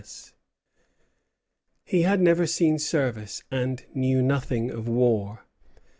He 1.83 2.01
had 2.01 2.19
never 2.19 2.47
seen 2.47 2.79
service, 2.79 3.43
and 3.51 3.85
knew 3.93 4.23
nothing 4.23 4.71
of 4.71 4.87
war. 4.87 5.45